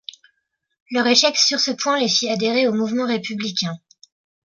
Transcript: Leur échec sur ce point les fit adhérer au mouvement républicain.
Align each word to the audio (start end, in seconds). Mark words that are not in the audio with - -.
Leur 0.89 1.05
échec 1.05 1.37
sur 1.37 1.59
ce 1.59 1.69
point 1.69 1.99
les 1.99 2.07
fit 2.09 2.27
adhérer 2.27 2.67
au 2.67 2.73
mouvement 2.73 3.05
républicain. 3.05 3.77